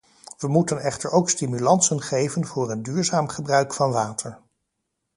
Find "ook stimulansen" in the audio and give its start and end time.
1.11-2.01